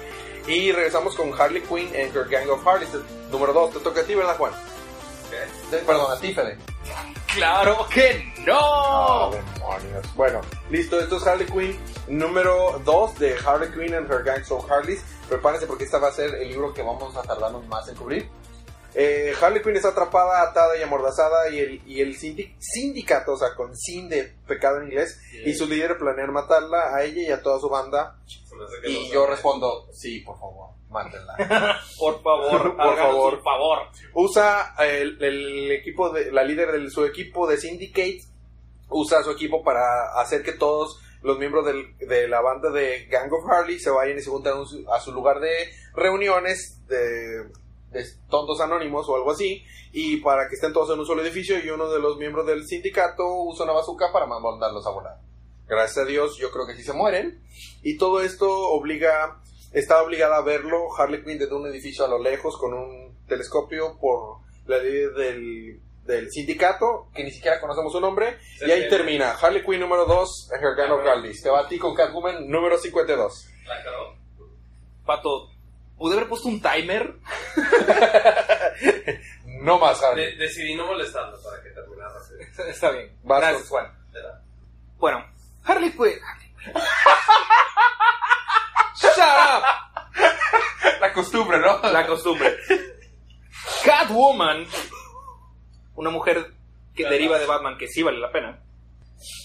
[0.47, 2.89] Y regresamos con Harley Quinn en Her Gang of Harleys.
[3.31, 4.55] Número 2, te toca a ti, ¿verdad, Juan?
[5.71, 6.57] Perdón, a ti, Fede.
[7.35, 8.55] ¡Claro que no!
[8.59, 10.15] Ah, demonios.
[10.15, 11.77] Bueno, listo, esto es Harley Quinn
[12.09, 15.03] número 2 de Harley Quinn and Her Gangs of Harleys.
[15.29, 18.29] Prepárense porque este va a ser el libro que vamos a tardarnos más en cubrir.
[18.97, 23.37] Eh, Harley Quinn está atrapada, atada y amordazada y el, y el sindi- sindicato, o
[23.37, 27.31] sea, con sin de pecado en inglés, y su líder planean matarla a ella y
[27.33, 28.17] a toda su banda.
[28.87, 31.35] Y yo respondo, sí, por favor, mátenla.
[31.99, 33.43] Por favor, Por favor.
[33.43, 33.79] favor.
[34.15, 38.23] usa el, el equipo de la líder de su equipo de Syndicate
[38.89, 39.83] usa su equipo para
[40.21, 44.19] hacer que todos los miembros del- de la banda de Gang of Harley se vayan
[44.19, 45.51] y se junten a su- a su lugar de
[45.95, 47.45] reuniones de,
[47.91, 51.59] de tontos anónimos o algo así y para que estén todos en un solo edificio
[51.65, 55.17] y uno de los miembros del sindicato usa una bazooka para mandarlos a volar.
[55.67, 57.41] Gracias a Dios yo creo que sí se mueren
[57.83, 59.41] y todo esto obliga
[59.75, 63.99] está obligada a verlo Harley Quinn desde un edificio a lo lejos con un telescopio
[64.01, 69.33] por la líder del, del sindicato, que ni siquiera conocemos su nombre, y ahí termina.
[69.33, 71.03] Harley Quinn número 2, Her Gang of.
[71.43, 73.49] Te va a ti con Catwoman número 52.
[73.67, 74.17] La cagó.
[75.05, 75.51] Pato,
[75.99, 77.15] ¿pude haber puesto un timer?
[79.61, 80.33] No más, Harley.
[80.33, 82.13] De- decidí no molestarlo para que terminara.
[82.69, 83.17] Está bien.
[83.23, 83.93] Vas Gracias, con- Juan.
[84.99, 85.25] Bueno,
[85.65, 86.19] Harley Quinn.
[89.01, 89.63] ¡Shut up!
[91.01, 91.81] La costumbre, ¿no?
[91.91, 92.57] La costumbre.
[93.85, 94.67] Catwoman,
[95.97, 96.53] una mujer
[96.95, 97.13] que Claro.
[97.15, 98.61] deriva de Batman, que sí vale la pena,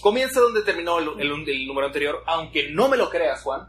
[0.02, 3.68] comienza donde terminó el, el- el número anterior, aunque no me lo creas, Juan.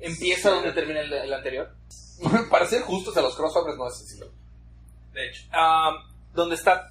[0.00, 1.74] Empieza donde termina el, el anterior.
[2.50, 4.30] Para ser justos a los crossovers no es sencillo.
[5.12, 5.92] De hecho, Ah,
[6.32, 6.90] donde está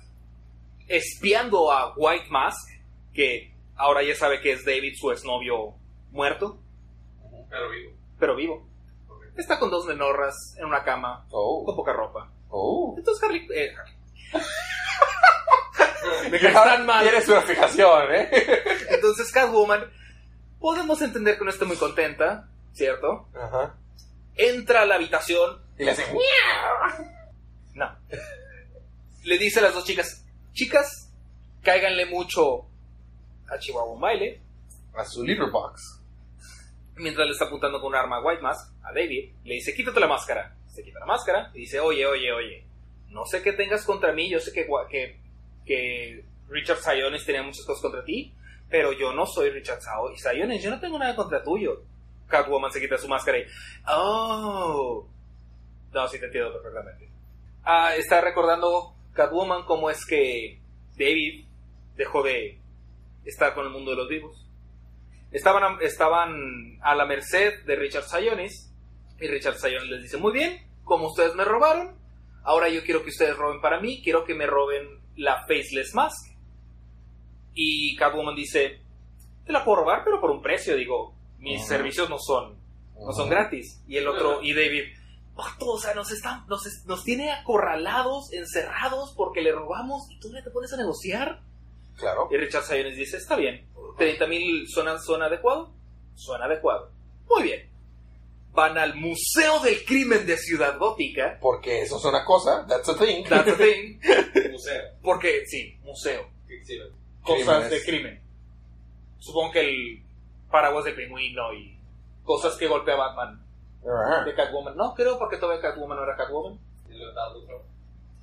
[0.88, 2.69] espiando a White Mask,
[3.13, 5.76] que ahora ya sabe que es David, su exnovio
[6.12, 6.60] muerto,
[7.50, 7.91] pero vivo.
[8.24, 8.66] Pero vivo.
[9.36, 12.32] Está con dos menorras en una cama, con Oh, poca ropa.
[12.48, 12.96] oh.
[12.98, 13.46] Entonces Harley...
[13.54, 13.96] eh, Harley.
[16.32, 17.04] De que están mal.
[17.04, 18.30] Tienes una fijación, ¿eh?
[18.92, 19.92] Entonces Catwoman,
[20.58, 23.28] podemos entender que no esté muy contenta, ¿cierto?
[23.36, 23.76] Ajá.
[24.38, 26.06] Entra a la habitación, Y le hace...
[27.74, 27.94] no.
[29.24, 31.12] Le dice a las dos chicas, chicas,
[31.62, 32.68] cáiganle mucho
[33.54, 34.40] a Chihuahua baile,
[34.96, 36.00] A su litter box.
[36.96, 40.00] Mientras le está apuntando con un arma a White Mask, a David, le dice, quítate
[40.00, 40.56] la máscara.
[40.68, 42.66] Se quita la máscara y dice, oye, oye, oye,
[43.10, 44.68] no sé qué tengas contra mí, yo sé que,
[45.66, 48.34] que, Richard Sionis tenía muchas cosas contra ti,
[48.70, 49.82] pero yo no soy Richard
[50.16, 51.82] Sionis, yo no tengo nada contra tuyo.
[52.28, 53.46] Catwoman se quita su máscara y,
[53.88, 55.08] oh,
[55.94, 57.10] no, sí te entiendo perfectamente.
[57.64, 60.60] Ah, está recordando Catwoman cómo es que
[60.98, 61.46] David
[61.96, 62.58] dejó de
[63.26, 64.43] estar con el mundo de los vivos.
[65.34, 68.72] Estaban a, estaban a la merced de Richard Sionis
[69.19, 71.98] y Richard Sionis les dice, muy bien, como ustedes me robaron,
[72.43, 76.34] ahora yo quiero que ustedes roben para mí, quiero que me roben la Faceless Mask.
[77.54, 78.82] Y Catwoman dice,
[79.46, 82.58] te la puedo robar, pero por un precio, digo, mis servicios no son,
[82.96, 83.82] no son gratis.
[83.88, 84.84] Y el otro, y David,
[85.36, 90.32] "Vato, o sea, nos, están, nos, nos tiene acorralados, encerrados, porque le robamos y tú
[90.34, 91.41] ya te pones a negociar.
[91.98, 92.28] Claro.
[92.32, 93.67] Y Richard Sionis dice, está bien,
[93.98, 95.72] 30 mil suena, suena adecuado,
[96.16, 96.90] suena adecuado.
[97.30, 97.70] Muy bien.
[98.52, 101.38] van al Museo del Crimen de Ciudad Gótica.
[101.42, 103.24] Porque eso es una cosa, that's a thing.
[103.28, 104.00] That's a thing.
[104.52, 104.82] Museo.
[105.02, 106.28] Porque, sí, museo.
[107.24, 107.70] Cosas Crímenes.
[107.72, 108.22] de crimen.
[109.20, 110.04] Supongo que el
[110.52, 111.80] paraguas de pingüino y
[112.24, 113.42] cosas que golpea Batman
[113.82, 114.24] Ajá.
[114.26, 114.76] de Catwoman.
[114.78, 116.60] No, creo porque todavía Catwoman no era Catwoman.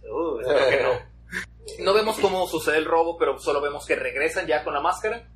[0.03, 1.85] Uh, espero que no.
[1.85, 5.29] No vemos cómo sucede el robo, pero solo vemos que regresan ya con la máscara.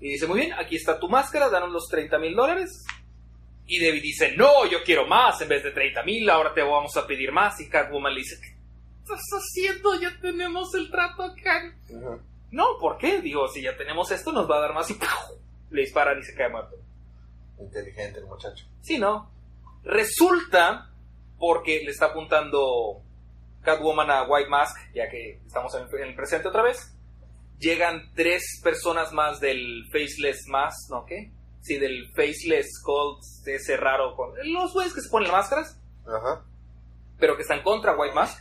[0.00, 2.84] Y dice, muy bien, aquí está tu máscara, danos los 30 mil dólares.
[3.66, 6.96] Y David dice, no, yo quiero más, en vez de 30 mil, ahora te vamos
[6.96, 7.58] a pedir más.
[7.60, 8.54] Y Catwoman le dice, ¿qué
[9.02, 9.94] estás haciendo?
[10.00, 11.74] Ya tenemos el trato acá.
[12.50, 13.20] No, ¿por qué?
[13.22, 15.08] Digo, si ya tenemos esto, nos va a dar más y ¡pau!
[15.70, 16.76] le disparan y se cae muerto.
[17.58, 18.66] Inteligente el muchacho.
[18.82, 19.30] Sí, ¿no?
[19.82, 20.90] Resulta,
[21.38, 23.02] porque le está apuntando
[23.62, 26.94] Catwoman a White Mask, ya que estamos en el presente otra vez,
[27.58, 31.04] llegan tres personas más del Faceless Mask, ¿no?
[31.06, 31.32] ¿Qué?
[31.60, 36.44] Sí, del Faceless Cold, ese raro, con los güeyes que se ponen las máscaras, Ajá.
[37.18, 38.38] pero que están contra White Mask.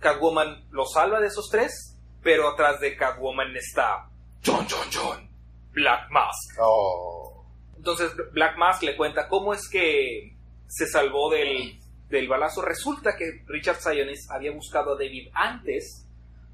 [0.00, 4.08] Catwoman lo salva de esos tres, pero atrás de Catwoman está
[4.44, 5.28] John John John,
[5.72, 6.58] Black Mask.
[6.60, 7.44] Oh.
[7.76, 10.34] Entonces Black Mask le cuenta cómo es que
[10.66, 12.62] se salvó del, del balazo.
[12.62, 16.06] Resulta que Richard Sionis había buscado a David antes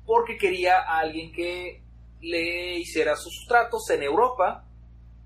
[0.07, 1.83] porque quería a alguien que
[2.21, 4.65] le hiciera sus tratos en Europa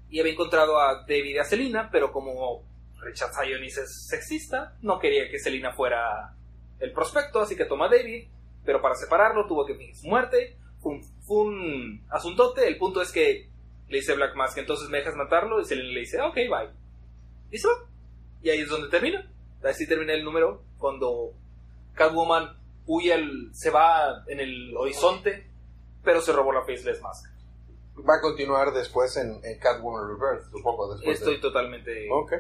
[0.08, 2.64] y había encontrado a David y a Selina, pero como
[3.00, 6.34] Richard Sionis es sexista, no quería que Selina fuera
[6.80, 8.28] el prospecto, así que toma a David,
[8.64, 10.56] pero para separarlo tuvo que fingir su muerte.
[10.80, 10.96] Fue
[11.36, 12.66] un, asuntote.
[12.66, 13.48] El punto es que
[13.88, 16.70] le dice Black Mask, entonces me dejas matarlo, y Selina le dice, ok, bye.
[17.50, 17.74] Y se va.
[18.42, 19.30] Y ahí es donde termina.
[19.62, 21.32] Así termina el número, cuando
[21.94, 22.59] Catwoman
[22.92, 25.48] huye, al- se va en el horizonte,
[26.03, 27.26] pero se robó la Faceless Mask.
[28.09, 30.94] Va a continuar después en, en Catwoman Reverse, supongo.
[30.94, 31.40] Después Estoy de...
[31.40, 32.09] totalmente...
[32.12, 32.33] Ok.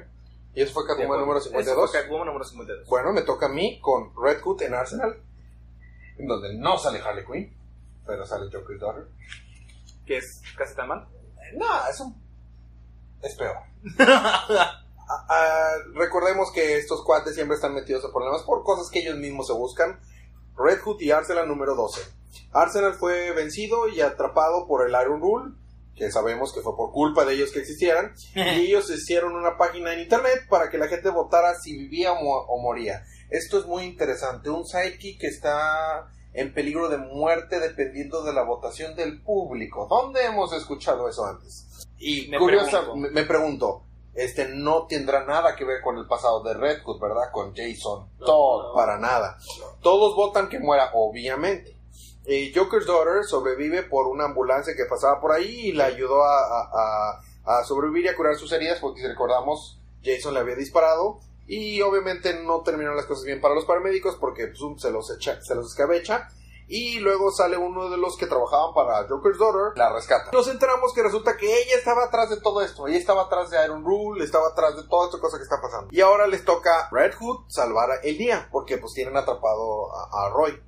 [0.54, 1.90] Y eso fue Catwoman número Eso 52.
[1.90, 2.88] fue Catwoman número 52.
[2.88, 5.22] Bueno, me toca a mí con Red Hood en Arsenal,
[6.18, 7.56] en donde no sale Harley Quinn,
[8.06, 9.04] pero sale Joker's Daughter.
[10.06, 11.06] Que es casi tan mal.
[11.54, 12.14] No, es un...
[13.22, 13.56] Es peor.
[15.12, 19.16] Ah, ah, recordemos que estos cuates siempre están metidos en problemas por cosas que ellos
[19.16, 19.98] mismos se buscan.
[20.62, 22.00] Red Hood y Arsenal número 12.
[22.52, 25.54] Arsenal fue vencido y atrapado por el Iron Rule,
[25.94, 29.92] que sabemos que fue por culpa de ellos que existieran, y ellos hicieron una página
[29.92, 33.04] en internet para que la gente votara si vivía o, mo- o moría.
[33.30, 34.50] Esto es muy interesante.
[34.50, 39.86] Un sidekick que está en peligro de muerte dependiendo de la votación del público.
[39.88, 41.66] ¿Dónde hemos escuchado eso antes?
[41.98, 42.96] Y Me curiosa, pregunto.
[42.96, 43.82] me, me pregunto,
[44.24, 47.30] este no tendrá nada que ver con el pasado de Red Hood, ¿verdad?
[47.32, 48.74] Con Jason No, Todd, no.
[48.74, 49.38] para nada.
[49.82, 51.76] Todos votan que muera, obviamente.
[52.26, 56.38] Eh, Joker's Daughter sobrevive por una ambulancia que pasaba por ahí y le ayudó a,
[56.38, 56.70] a-
[57.46, 61.18] a- a sobrevivir y a curar sus heridas porque si recordamos Jason le había disparado
[61.46, 65.40] y obviamente no terminaron las cosas bien para los paramédicos porque pues, se, los echa-
[65.42, 66.28] se los escabecha
[66.72, 70.30] y luego sale uno de los que trabajaban para Joker's Daughter, la rescata.
[70.32, 73.62] Nos enteramos que resulta que ella estaba atrás de todo esto, ella estaba atrás de
[73.64, 75.88] Iron Rule, estaba atrás de toda esta cosa que está pasando.
[75.90, 80.30] Y ahora les toca Red Hood salvar el día porque pues tienen atrapado a- a
[80.30, 80.62] Roy.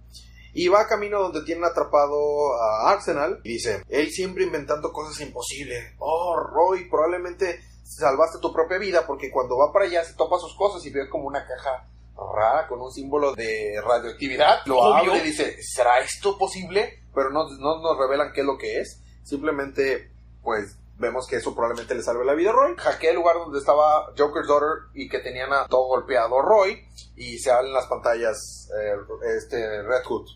[0.54, 3.40] Y va camino donde tienen atrapado a Arsenal.
[3.44, 5.94] Y dice, él siempre inventando cosas imposibles.
[5.98, 10.54] Oh, Roy, probablemente salvaste tu propia vida porque cuando va para allá se topa sus
[10.56, 14.60] cosas y ve como una caja rara con un símbolo de radioactividad.
[14.66, 17.04] Lo abre y dice, ¿será esto posible?
[17.14, 19.00] Pero no, no nos revelan qué es lo que es.
[19.22, 20.10] Simplemente,
[20.42, 22.74] pues, vemos que eso probablemente le salve la vida a Roy.
[22.76, 26.86] Hackea el lugar donde estaba Joker's Daughter y que tenían a todo golpeado Roy.
[27.16, 28.94] Y se hablan las pantallas eh,
[29.36, 30.26] este Red Hood.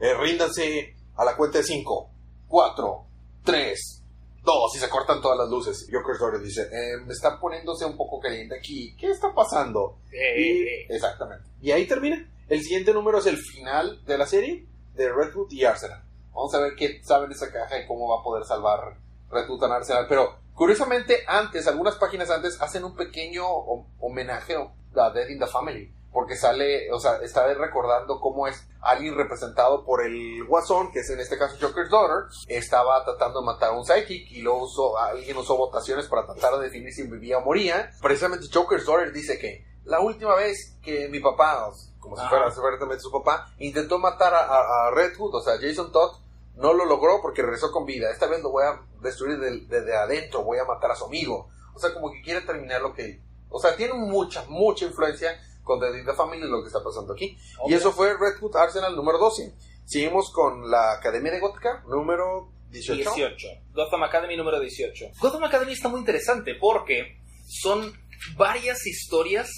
[0.00, 2.10] Eh, ríndanse a la cuenta de 5,
[2.48, 3.06] 4,
[3.44, 4.01] 3,
[4.44, 5.86] 2 y se cortan todas las luces.
[5.90, 8.96] Joker's Daughter dice, eh, me está poniéndose un poco caliente aquí.
[8.96, 9.98] ¿Qué está pasando?
[10.12, 10.40] Eh,
[10.88, 11.44] Y- exactamente.
[11.60, 12.28] Y ahí termina.
[12.48, 16.02] El siguiente número es el final de la serie de Red Hood y Arsenal.
[16.34, 18.96] Vamos a ver qué sabe de esa caja y cómo va a poder salvar
[19.30, 20.06] Red Hood a Arsenal.
[20.08, 25.46] Pero curiosamente, antes, algunas páginas antes, hacen un pequeño ho- homenaje a Dead in the
[25.46, 25.92] Family.
[26.12, 31.08] Porque sale, o sea, está recordando cómo es alguien representado por el Guasón, que es
[31.10, 34.98] en este caso Joker's Daughter, estaba tratando de matar a un psychic y luego usó,
[34.98, 37.90] alguien usó votaciones para tratar de definir si vivía o moría.
[38.02, 42.28] Precisamente Joker's Daughter dice que la última vez que mi papá, como si Ajá.
[42.30, 46.16] fuera supuestamente su papá, intentó matar a, a- a Red Hood, o sea, Jason Todd,
[46.56, 48.10] no lo logró porque regresó con vida.
[48.10, 51.48] Esta vez lo voy a destruir desde adentro, voy a matar a su amigo.
[51.74, 53.22] O sea, como que quiere terminar lo que...
[53.48, 57.36] O sea, tiene mucha, mucha influencia con The Family lo que está pasando aquí.
[57.66, 59.54] Y eso fue Red Hood Arsenal número 12.
[59.84, 63.14] Seguimos con la Academia de Gótica número 18.
[63.14, 63.48] 18.
[63.74, 65.12] Gotham Academy número 18.
[65.20, 67.92] Gotham Academy está muy interesante porque son
[68.36, 69.50] varias historias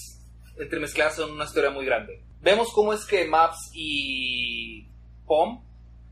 [0.56, 2.22] entremezcladas en una historia muy grande.
[2.40, 4.86] Vemos cómo es que Maps y
[5.26, 5.64] Pom,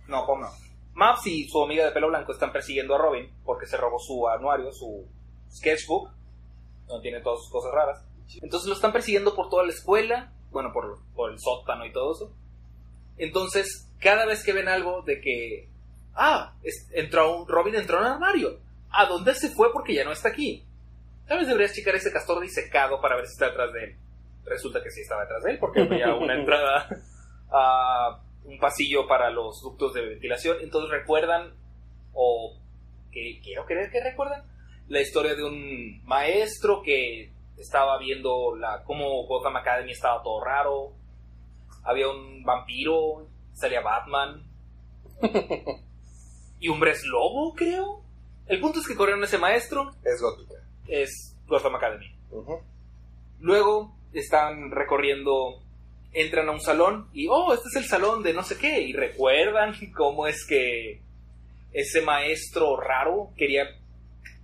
[0.08, 0.48] no, Pom no,
[0.94, 4.28] Maps y su amiga de pelo blanco están persiguiendo a Robin porque se robó su
[4.28, 5.06] anuario, su
[5.50, 6.10] sketchbook,
[6.86, 8.04] donde tiene todas sus cosas raras.
[8.42, 12.12] Entonces lo están persiguiendo por toda la escuela, bueno, por, por el sótano y todo
[12.14, 12.32] eso.
[13.18, 15.68] Entonces, cada vez que ven algo de que,
[16.14, 18.58] ah, es- entró un, Robin entró en un armario,
[18.90, 20.64] ¿a dónde se fue porque ya no está aquí?
[21.26, 23.96] Tal vez deberías checar ese castor disecado para ver si está detrás de él.
[24.44, 26.88] Resulta que sí estaba detrás de él porque había una entrada
[27.50, 30.56] a un pasillo para los ductos de ventilación.
[30.62, 31.54] Entonces recuerdan,
[32.12, 32.58] o
[33.12, 34.42] que quiero creer que recuerdan,
[34.88, 37.30] la historia de un maestro que
[37.62, 40.92] estaba viendo la cómo Gotham Academy estaba todo raro.
[41.84, 44.44] Había un vampiro, salía Batman.
[46.60, 48.02] y un Bres Lobo, creo.
[48.46, 50.54] El punto es que corrieron a ese maestro, Es gótica.
[50.86, 52.06] es Gotham Academy.
[53.38, 55.62] Luego están recorriendo,
[56.12, 58.80] entran a un salón y, oh, este es el salón de no sé qué.
[58.80, 61.00] Y recuerdan cómo es que
[61.72, 63.64] ese maestro raro quería,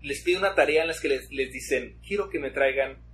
[0.02, 3.07] les pide una tarea en la que les, les dicen, quiero que me traigan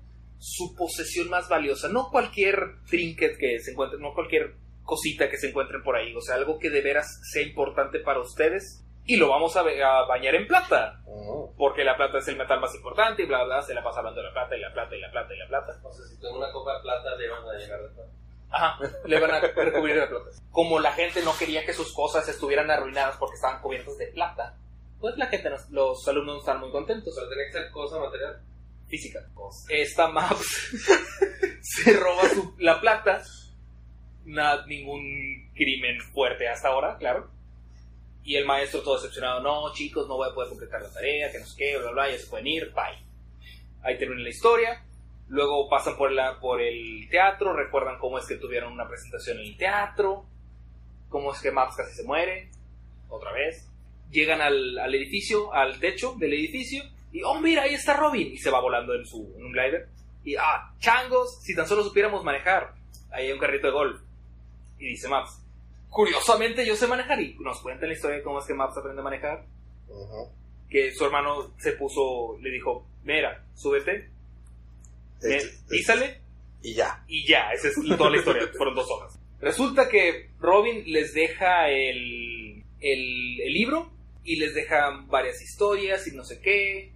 [0.47, 1.89] su posesión más valiosa.
[1.89, 6.15] No cualquier trinket que se encuentre, no cualquier cosita que se encuentren por ahí.
[6.15, 8.85] O sea, algo que de veras sea importante para ustedes.
[9.07, 11.55] Y lo vamos a, a bañar en plata Ujú.
[11.59, 14.21] porque la plata es el metal más importante y bla bla, se la pasa hablando
[14.21, 15.73] de la plata y la plata y la plata y la plata.
[15.83, 18.07] O sea, si tengo una copa de plata, le van a llegar después.
[18.51, 20.31] Ajá, le van a recubrir de plata.
[20.51, 24.57] Como la gente no quería que sus cosas estuvieran arruinadas porque estaban cubiertas de plata,
[25.01, 27.15] pues la gente, los alumnos no están muy contentos.
[27.15, 28.41] Pero tiene que ser cosa material.
[28.89, 29.21] Física.
[29.69, 30.47] Esta Maps
[31.61, 33.23] se roba su- la plata.
[34.25, 37.31] Nada, ningún crimen fuerte hasta ahora, claro.
[38.23, 41.41] Y el maestro todo decepcionado, no chicos, no voy a poder completar la tarea, que
[41.41, 43.05] no sé qué, bla bla, ya se pueden ir, bye.
[43.83, 44.83] Ahí termina la historia.
[45.29, 49.45] Luego pasan por, la, por el teatro, recuerdan cómo es que tuvieron una presentación en
[49.47, 50.27] el teatro,
[51.11, 52.51] cómo es que Maps casi se muere,
[53.09, 53.69] otra vez.
[54.11, 56.83] Llegan al, al edificio, al techo del edificio,
[57.15, 59.89] y oh mira, ahí está Robin, y se va volando en, su, en un glider.
[60.25, 62.75] Y ah, changos, si tan solo supiéramos manejar,
[63.11, 64.01] ahí hay un carrito de golf.
[64.79, 65.41] Y dice Maps,
[65.89, 69.01] curiosamente yo sé manejar, y nos cuenta la historia de cómo es que Maps aprende
[69.01, 69.45] a manejar
[69.89, 70.29] Ujú.
[70.69, 74.11] que su hermano se puso, le dijo, mira, súbete,
[75.69, 76.21] písale,
[76.63, 77.05] Y ya.
[77.07, 79.19] y ya, esa es toda la historia, fueron dos hojas.
[79.41, 83.91] Resulta que Robin les deja el, el, el libro
[84.25, 86.94] y les deja varias historias y no sé qué,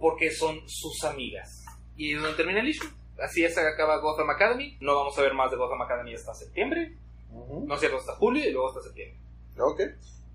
[0.00, 1.64] porque son sus amigas.
[1.96, 2.88] Y es donde termina el issue.
[3.22, 4.76] Así es, acaba Gotham Academy.
[4.80, 6.96] No vamos a ver más de Gotham Academy hasta septiembre.
[7.30, 9.18] No es cierto, hasta julio y luego hasta septiembre.
[9.58, 9.80] Ok.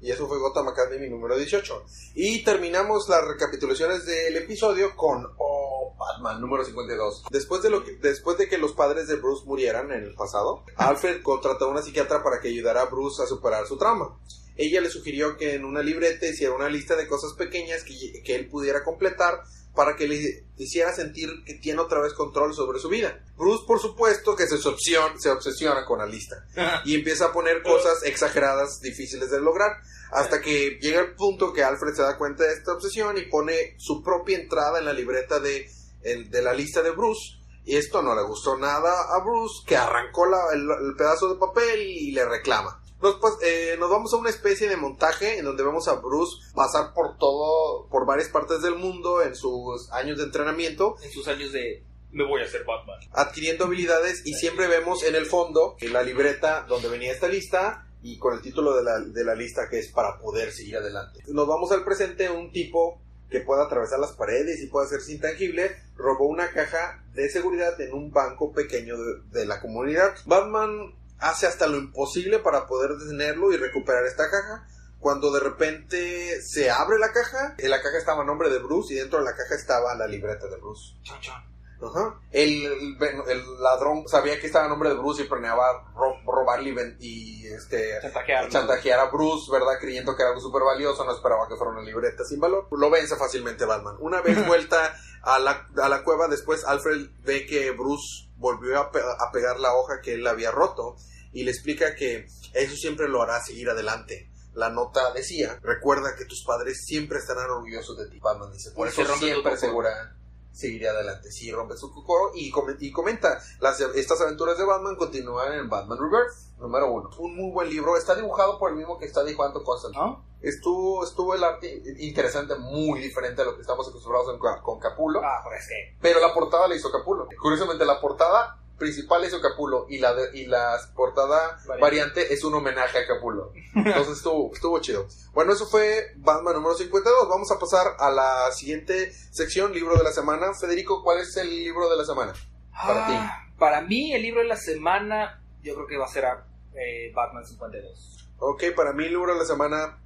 [0.01, 1.83] Y eso fue Gotham Academy número 18.
[2.13, 7.25] Y terminamos las recapitulaciones del episodio con Oh, Batman número 52.
[7.31, 10.63] Después de, lo que, después de que los padres de Bruce murieran en el pasado,
[10.75, 14.15] Alfred contrató a una psiquiatra para que ayudara a Bruce a superar su trauma.
[14.57, 18.35] Ella le sugirió que en una libreta hiciera una lista de cosas pequeñas que, que
[18.35, 19.41] él pudiera completar
[19.75, 23.21] para que le hiciera sentir que tiene otra vez control sobre su vida.
[23.35, 26.45] Bruce, por supuesto, que se, obsesiona, se obsesiona con la lista
[26.85, 29.71] y empieza a poner cosas exageradas, difíciles de lograr,
[30.11, 33.75] hasta que llega el punto que Alfred se da cuenta de esta obsesión y pone
[33.77, 35.69] su propia entrada en la libreta de,
[36.03, 37.33] el- de la lista de Bruce.
[37.65, 41.39] Y esto no le gustó nada a Bruce, que arrancó la- el, el pedazo de
[41.39, 42.81] papel y le reclama.
[43.01, 46.37] Nos, pas- eh, nos vamos a una especie de montaje en donde vemos a Bruce
[46.55, 51.27] pasar por todo, por varias partes del mundo en sus años de entrenamiento En sus
[51.27, 52.97] años de, me voy a ser Batman.
[53.11, 57.85] adquiriendo habilidades y siempre vemos en el fondo en la libreta donde venía esta lista
[58.01, 61.21] y con el título de la, de la lista que es para poder seguir adelante.
[61.27, 65.75] Nos vamos al presente, un tipo que pueda atravesar las paredes y pueda hacerse intangible,
[65.95, 70.13] robó una caja de seguridad en un banco pequeño de, de la comunidad.
[70.25, 74.67] Batman hace hasta lo imposible para poder detenerlo y recuperar esta caja.
[74.99, 78.93] Cuando de repente se abre la caja, en la caja estaba a nombre de Bruce
[78.93, 80.95] y dentro de la caja estaba la libreta de Bruce.
[81.03, 81.55] Chon, chon.
[81.83, 82.19] Ajá.
[82.31, 82.97] El, el-
[83.27, 87.99] el ladrón sabía que estaba a nombre de Bruce y planeaba ro- robarle y, este,
[88.01, 88.49] Chantajear.
[88.49, 89.73] chantajear a Bruce, ¿verdad?
[89.79, 92.67] Creyendo que era algo súper valioso, no esperaba que fuera una libreta sin valor.
[92.71, 93.97] Lo vence fácilmente Batman.
[93.99, 98.91] Una vez vuelta a la, a la cueva, después Alfred ve que Bruce volvió a,
[98.91, 100.95] pe- a pegar la hoja que él había roto
[101.31, 104.29] y le explica que eso siempre lo hará seguir adelante.
[104.53, 108.19] La nota decía, recuerda que tus padres siempre estarán orgullosos de ti.
[108.19, 110.15] Batman dice, por eso siempre asegura,
[110.55, 111.31] seguiría adelante.
[111.31, 115.69] Sí, rompe su coro y, come- y comenta, las, estas aventuras de Batman continúan en
[115.69, 117.09] Batman Rebirth, número uno.
[117.19, 120.03] Un muy buen libro, está dibujado por el mismo que está dibujando Constantine.
[120.03, 120.25] ¿No?
[120.41, 124.79] Estuvo, estuvo el arte interesante, muy diferente a lo que estamos acostumbrados en Ca- con
[124.79, 125.97] Capulo, Ah, pues es que.
[126.01, 127.27] pero la portada la hizo Capulo.
[127.41, 131.81] Curiosamente, la portada principal hizo Capulo y la, de- y la portada Variante.
[131.81, 133.51] variante es un homenaje a Capulo.
[133.73, 135.07] Entonces estuvo, estuvo chido.
[135.33, 137.29] Bueno, eso fue Batman número 52.
[137.29, 140.53] Vamos a pasar a la siguiente sección, libro de la semana.
[140.53, 142.33] Federico, ¿cuál es el libro de la semana?
[142.71, 146.25] Para Ah, Para mí, el libro de la semana, yo creo que va a ser
[146.73, 148.27] eh, Batman 52.
[148.39, 150.01] Ok, para mí el libro de la semana,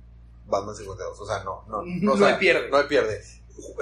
[0.45, 1.20] Batman 52.
[1.20, 1.82] O sea, no, no.
[1.84, 2.70] No o sea, hay pierde.
[2.70, 3.24] No hay pierde.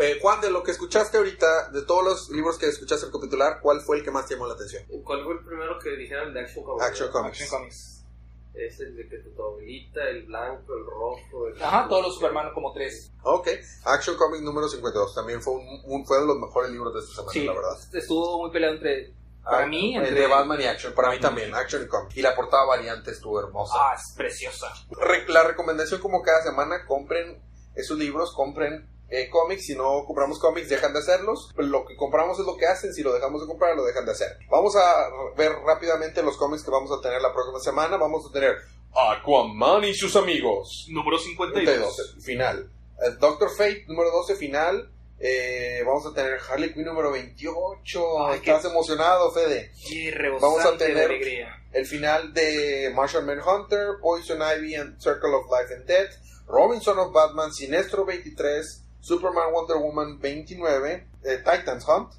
[0.01, 3.81] Eh, Juan, de lo que escuchaste ahorita, de todos los libros que escuchaste recapitular, ¿cuál
[3.81, 4.83] fue el que más te llamó la atención?
[5.03, 6.85] ¿Cuál fue el primero que dijeron de Action Comics?
[6.85, 7.41] Action Comics.
[7.41, 7.93] Action Comics.
[8.53, 11.47] Es el de que tu abuelita, el blanco, el rojo.
[11.47, 13.11] El Ajá, todos los Superman como tres.
[13.21, 13.49] Ok,
[13.85, 15.13] Action Comics número 52.
[15.13, 17.77] También fue, un, un- fue de los mejores libros de esta semana, Sí, la verdad.
[17.93, 19.13] estuvo muy peleado entre.
[19.43, 20.27] Para Ah, mí, entre, entre.
[20.27, 20.93] Batman y Action.
[20.93, 22.17] Para mí también, Action y Comics.
[22.17, 23.73] Y la portada variante estuvo hermosa.
[23.77, 24.73] Ah, es preciosa.
[24.89, 27.41] Re- la recomendación como cada semana, compren
[27.75, 32.39] esos libros, compren eh, cómics, si no compramos cómics dejan de hacerlos, lo que compramos
[32.39, 34.37] es lo que hacen, si lo dejamos de comprar lo dejan de hacer.
[34.49, 38.33] Vamos a ver rápidamente los cómics que vamos a tener la próxima semana, vamos a
[38.33, 38.57] tener
[38.93, 42.23] Aquaman y sus amigos, Número 52, 52.
[42.25, 48.27] final, Eh, Doctor Fate número 12, final, Eh, vamos a tener Harley Quinn número 28,
[48.27, 49.71] Ay, ¿estás emocionado Fede?
[49.89, 51.09] Y Vamos a tener-
[51.73, 56.11] el final de Martian Manhunter, Poison Ivy and Circle of Life and Death,
[56.47, 62.11] Robinson of Batman, Sinestro 23, Superman Wonder Woman 29, eh, Titans Hunt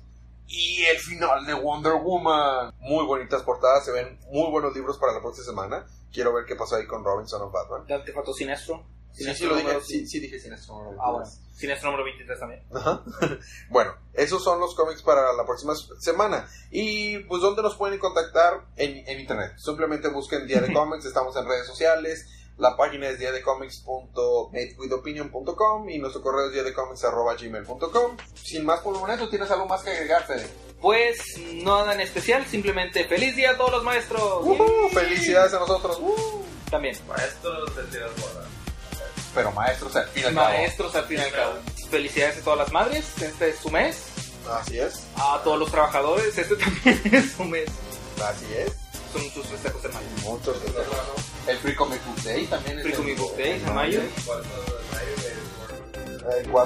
[0.46, 2.72] y el final de Wonder Woman.
[2.80, 5.86] Muy bonitas portadas, se ven muy buenos libros para la próxima semana.
[6.10, 8.04] Quiero ver qué pasó ahí con Robinson of Batman.
[8.04, 8.86] Te faltó Sinestro.
[9.12, 10.76] Sí, sí, lo dije, sí, sí dije Sinestro.
[10.76, 11.26] número Ah, bueno.
[11.26, 11.58] 23.
[11.58, 12.64] Sinestro número 23 también.
[12.72, 13.02] Ajá.
[13.68, 16.48] Bueno, esos son los cómics para la próxima semana.
[16.70, 18.64] Y pues, ¿dónde nos pueden contactar?
[18.76, 19.58] En, en internet.
[19.58, 22.26] Simplemente busquen de Comics, estamos en redes sociales.
[22.58, 28.16] La página es diadecomics.matewithopinion.com y nuestro correo es diadecomics.gmail.com.
[28.34, 30.48] Sin más por el momento, ¿tienes algo más que agregar, Fede?
[30.80, 31.18] Pues
[31.54, 34.44] nada en especial, simplemente feliz día a todos los maestros.
[34.44, 34.88] ¡Uhú!
[34.92, 35.98] ¡Felicidades a nosotros!
[36.00, 36.42] ¡Uh!
[36.68, 36.98] También.
[37.06, 38.48] Maestros de tiras bolas.
[39.34, 40.48] Pero maestros, al fin y al cabo.
[40.48, 41.52] Maestros al fin y al cabo.
[41.90, 44.02] Felicidades a todas las madres, este es su mes.
[44.50, 47.68] Así es, A todos los trabajadores, este también es su mes.
[48.24, 48.72] así es.
[49.12, 50.06] Son sus festejos en mayo.
[50.24, 50.56] Muchos.
[51.48, 54.00] El Free Comic Book Day también es Free Comic Book Day en mayo.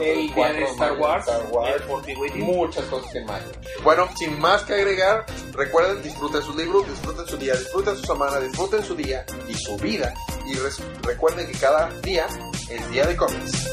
[0.00, 1.28] El, de Star mayo, Wars.
[1.28, 1.76] Star Wars.
[1.76, 2.42] El 40 Waiting.
[2.44, 3.46] muchas cosas en mayo.
[3.84, 8.40] Bueno, sin más que agregar, recuerden, disfruten sus libros, disfruten su día, disfruten su semana,
[8.40, 10.12] disfruten su día y su vida.
[10.46, 10.56] Y
[11.06, 12.26] recuerden que cada día
[12.68, 13.68] es día de cómics.